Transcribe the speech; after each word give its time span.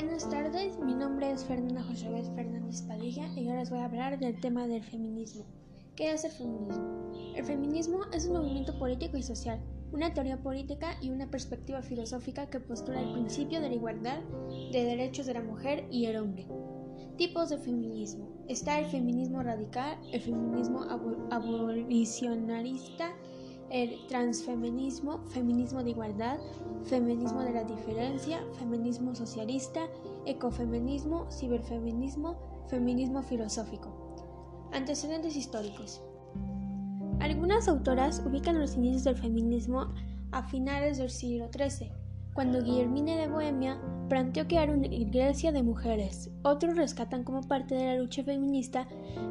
Buenas 0.00 0.30
tardes, 0.30 0.78
mi 0.78 0.94
nombre 0.94 1.28
es 1.28 1.44
Fernanda 1.44 1.82
José 1.82 2.08
Fernández 2.36 2.82
Padilla 2.82 3.26
y 3.34 3.48
ahora 3.48 3.58
les 3.58 3.70
voy 3.70 3.80
a 3.80 3.86
hablar 3.86 4.16
del 4.20 4.40
tema 4.40 4.68
del 4.68 4.84
feminismo. 4.84 5.44
¿Qué 5.96 6.12
es 6.12 6.22
el 6.22 6.30
feminismo? 6.30 7.10
El 7.34 7.44
feminismo 7.44 8.02
es 8.12 8.26
un 8.26 8.34
movimiento 8.34 8.78
político 8.78 9.16
y 9.16 9.24
social, 9.24 9.60
una 9.90 10.14
teoría 10.14 10.40
política 10.40 10.96
y 11.02 11.10
una 11.10 11.28
perspectiva 11.28 11.82
filosófica 11.82 12.48
que 12.48 12.60
postula 12.60 13.00
el 13.00 13.12
principio 13.12 13.60
de 13.60 13.70
la 13.70 13.74
igualdad 13.74 14.20
de 14.70 14.84
derechos 14.84 15.26
de 15.26 15.34
la 15.34 15.42
mujer 15.42 15.88
y 15.90 16.06
el 16.06 16.18
hombre. 16.18 16.46
Tipos 17.16 17.48
de 17.48 17.58
feminismo. 17.58 18.28
Está 18.46 18.78
el 18.78 18.86
feminismo 18.86 19.42
radical, 19.42 19.98
el 20.12 20.20
feminismo 20.20 20.84
abolicionarista, 21.32 23.16
el 23.70 24.06
transfeminismo, 24.06 25.18
feminismo 25.28 25.82
de 25.82 25.90
igualdad, 25.90 26.38
feminismo 26.84 27.42
de 27.42 27.52
la 27.52 27.64
diferencia, 27.64 28.40
feminismo 28.58 29.14
socialista, 29.14 29.88
ecofeminismo, 30.26 31.30
ciberfeminismo, 31.30 32.66
feminismo 32.68 33.22
filosófico. 33.22 34.68
Antecedentes 34.72 35.36
históricos. 35.36 36.02
Algunas 37.20 37.68
autoras 37.68 38.22
ubican 38.26 38.58
los 38.58 38.76
inicios 38.76 39.04
del 39.04 39.16
feminismo 39.16 39.92
a 40.32 40.42
finales 40.44 40.98
del 40.98 41.10
siglo 41.10 41.48
XIII, 41.52 41.90
cuando 42.34 42.62
Guillermina 42.62 43.16
de 43.16 43.28
Bohemia 43.28 43.80
planteó 44.08 44.46
crear 44.46 44.70
una 44.70 44.86
iglesia 44.86 45.52
de 45.52 45.62
mujeres. 45.62 46.30
Otros 46.42 46.76
rescatan 46.76 47.24
como 47.24 47.42
parte 47.42 47.74
de 47.74 47.86
la 47.86 47.96
lucha 47.96 48.22
feminista 48.22 48.86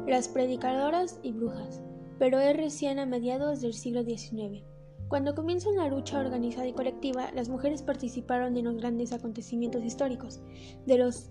las 0.06 0.28
predicadoras 0.28 1.18
y 1.22 1.32
brujas 1.32 1.82
pero 2.18 2.38
es 2.38 2.56
recién 2.56 2.98
a 2.98 3.06
mediados 3.06 3.60
del 3.60 3.74
siglo 3.74 4.02
XIX. 4.02 4.64
Cuando 5.08 5.34
comienza 5.34 5.70
la 5.70 5.88
lucha 5.88 6.18
organizada 6.18 6.66
y 6.66 6.74
colectiva, 6.74 7.30
las 7.32 7.48
mujeres 7.48 7.82
participaron 7.82 8.56
en 8.56 8.66
los 8.66 8.76
grandes 8.76 9.12
acontecimientos 9.12 9.82
históricos 9.82 10.40
de 10.86 10.98
los 10.98 11.30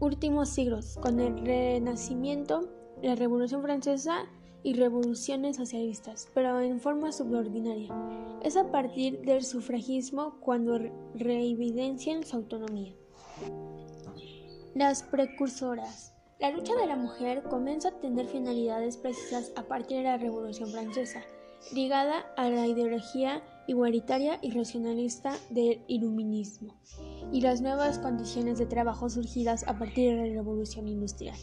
últimos 0.00 0.48
siglos, 0.48 0.96
con 1.02 1.20
el 1.20 1.36
Renacimiento, 1.44 2.70
la 3.02 3.14
Revolución 3.14 3.62
Francesa 3.62 4.24
y 4.62 4.74
revoluciones 4.74 5.56
socialistas, 5.56 6.28
pero 6.34 6.60
en 6.60 6.80
forma 6.80 7.12
subordinaria. 7.12 7.94
Es 8.42 8.56
a 8.56 8.70
partir 8.70 9.20
del 9.20 9.44
sufragismo 9.44 10.40
cuando 10.40 10.78
reevidencian 11.14 12.24
su 12.24 12.36
autonomía. 12.36 12.94
Las 14.74 15.02
precursoras. 15.02 16.15
La 16.38 16.50
lucha 16.50 16.74
de 16.74 16.86
la 16.86 16.96
mujer 16.96 17.42
comienza 17.44 17.88
a 17.88 17.98
tener 17.98 18.26
finalidades 18.26 18.98
precisas 18.98 19.52
a 19.56 19.62
partir 19.62 19.96
de 19.96 20.02
la 20.02 20.18
Revolución 20.18 20.68
Francesa, 20.68 21.22
ligada 21.72 22.26
a 22.36 22.50
la 22.50 22.66
ideología 22.66 23.42
igualitaria 23.66 24.38
y 24.42 24.50
racionalista 24.50 25.32
del 25.48 25.80
iluminismo 25.86 26.74
y 27.32 27.40
las 27.40 27.62
nuevas 27.62 27.98
condiciones 27.98 28.58
de 28.58 28.66
trabajo 28.66 29.08
surgidas 29.08 29.66
a 29.66 29.78
partir 29.78 30.10
de 30.10 30.28
la 30.28 30.34
Revolución 30.34 30.88
Industrial. 30.88 31.38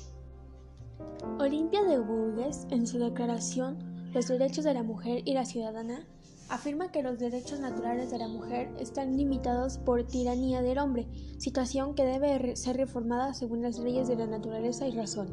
Olimpia 1.39 1.81
de 1.83 1.97
Bourges, 1.97 2.67
en 2.69 2.85
su 2.85 2.99
declaración 2.99 3.79
Los 4.13 4.27
derechos 4.27 4.63
de 4.63 4.75
la 4.75 4.83
mujer 4.83 5.23
y 5.25 5.33
la 5.33 5.45
ciudadana, 5.45 6.05
afirma 6.49 6.91
que 6.91 7.03
los 7.03 7.19
derechos 7.19 7.59
naturales 7.59 8.11
de 8.11 8.19
la 8.19 8.27
mujer 8.27 8.69
están 8.79 9.17
limitados 9.17 9.77
por 9.77 10.03
tiranía 10.03 10.61
del 10.61 10.79
hombre, 10.79 11.07
situación 11.37 11.95
que 11.95 12.05
debe 12.05 12.55
ser 12.55 12.77
reformada 12.77 13.33
según 13.33 13.61
las 13.61 13.79
leyes 13.79 14.07
de 14.07 14.15
la 14.15 14.27
naturaleza 14.27 14.87
y 14.87 14.91
razón. 14.91 15.27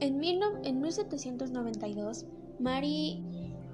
En, 0.00 0.18
1792, 0.18 2.26
Mary 2.58 3.22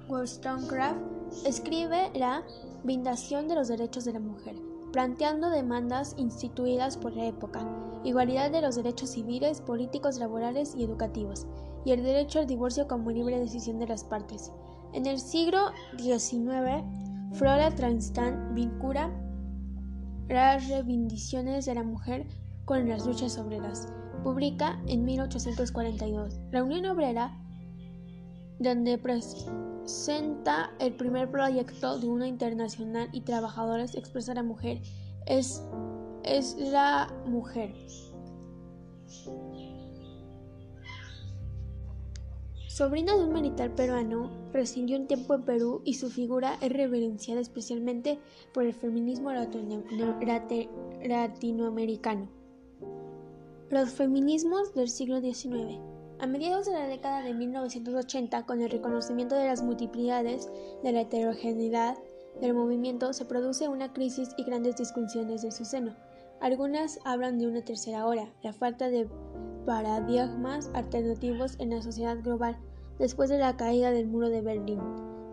Wollstonecraft 0.07 0.99
escribe 1.45 2.11
La 2.15 2.43
Vindación 2.83 3.47
de 3.47 3.55
los 3.55 3.67
Derechos 3.67 4.05
de 4.05 4.13
la 4.13 4.19
Mujer, 4.19 4.55
planteando 4.91 5.49
demandas 5.49 6.15
instituidas 6.17 6.97
por 6.97 7.13
la 7.13 7.25
época, 7.25 7.67
igualdad 8.03 8.51
de 8.51 8.61
los 8.61 8.75
derechos 8.75 9.09
civiles, 9.09 9.61
políticos, 9.61 10.17
laborales 10.17 10.75
y 10.75 10.83
educativos, 10.83 11.45
y 11.85 11.91
el 11.91 12.03
derecho 12.03 12.39
al 12.39 12.47
divorcio 12.47 12.87
como 12.87 13.11
libre 13.11 13.39
decisión 13.39 13.79
de 13.79 13.87
las 13.87 14.03
partes. 14.03 14.51
En 14.93 15.07
el 15.07 15.19
siglo 15.19 15.71
XIX, 15.97 16.83
Flora 17.33 17.71
Tristan 17.73 18.53
vincula 18.53 19.11
las 20.29 20.67
reivindicaciones 20.69 21.65
de 21.65 21.75
la 21.75 21.83
mujer 21.83 22.27
con 22.65 22.87
las 22.87 23.05
luchas 23.05 23.37
obreras. 23.37 23.87
Publica 24.23 24.79
en 24.87 25.03
1842 25.03 26.39
La 26.51 26.63
Unión 26.63 26.85
Obrera, 26.85 27.35
donde 28.59 28.97
presenta 28.97 30.71
el 30.79 30.95
primer 30.95 31.29
proyecto 31.29 31.97
de 31.97 32.07
una 32.07 32.27
internacional 32.27 33.09
y 33.11 33.21
trabajadores 33.21 33.95
expresa 33.95 34.35
la 34.35 34.43
mujer 34.43 34.79
es, 35.25 35.63
es 36.23 36.55
la 36.59 37.11
mujer. 37.25 37.73
Sobrina 42.73 43.15
de 43.15 43.23
un 43.25 43.33
militar 43.33 43.75
peruano, 43.75 44.31
residió 44.51 44.97
un 44.97 45.05
tiempo 45.05 45.35
en 45.35 45.43
Perú 45.43 45.83
y 45.85 45.93
su 45.93 46.09
figura 46.09 46.57
es 46.59 46.73
reverenciada 46.73 47.39
especialmente 47.39 48.17
por 48.51 48.65
el 48.65 48.73
feminismo 48.73 49.31
latinoamericano. 49.31 52.29
Los 53.69 53.91
feminismos 53.91 54.73
del 54.73 54.89
siglo 54.89 55.21
XIX. 55.21 55.79
A 56.17 56.25
mediados 56.25 56.65
de 56.65 56.71
la 56.71 56.87
década 56.87 57.21
de 57.21 57.35
1980, 57.35 58.43
con 58.47 58.63
el 58.63 58.71
reconocimiento 58.71 59.35
de 59.35 59.45
las 59.45 59.61
multiplicidades, 59.61 60.49
de 60.81 60.93
la 60.93 61.01
heterogeneidad 61.01 61.95
del 62.41 62.55
movimiento, 62.55 63.13
se 63.13 63.25
produce 63.25 63.67
una 63.67 63.93
crisis 63.93 64.29
y 64.35 64.45
grandes 64.45 64.77
discusiones 64.77 65.43
de 65.43 65.51
su 65.51 65.63
seno. 65.63 65.95
Algunas 66.41 66.97
hablan 67.05 67.37
de 67.37 67.45
una 67.45 67.61
tercera 67.61 68.07
hora, 68.07 68.33
la 68.41 68.51
falta 68.51 68.89
de 68.89 69.07
paradigmas 69.65 70.69
alternativos 70.73 71.55
en 71.59 71.71
la 71.71 71.81
sociedad 71.81 72.21
global 72.21 72.57
después 72.99 73.29
de 73.29 73.37
la 73.37 73.57
caída 73.57 73.91
del 73.91 74.07
muro 74.07 74.29
de 74.29 74.41
Berlín. 74.41 74.79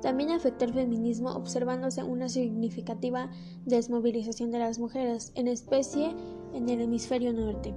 También 0.01 0.31
afecta 0.31 0.65
el 0.65 0.73
feminismo 0.73 1.31
observándose 1.31 2.03
una 2.03 2.29
significativa 2.29 3.31
desmovilización 3.67 4.51
de 4.51 4.59
las 4.59 4.79
mujeres, 4.79 5.33
en 5.35 5.47
especie 5.47 6.15
en 6.55 6.69
el 6.69 6.81
hemisferio 6.81 7.33
norte. 7.33 7.75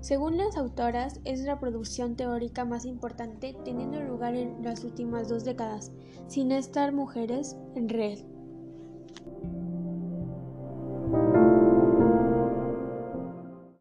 Según 0.00 0.36
las 0.38 0.56
autoras, 0.56 1.20
es 1.24 1.40
la 1.40 1.58
producción 1.58 2.14
teórica 2.14 2.64
más 2.64 2.84
importante 2.84 3.56
teniendo 3.64 4.00
lugar 4.00 4.36
en 4.36 4.62
las 4.62 4.84
últimas 4.84 5.28
dos 5.28 5.44
décadas, 5.44 5.90
sin 6.28 6.52
estar 6.52 6.92
mujeres 6.92 7.56
en 7.74 7.88
red. 7.88 8.20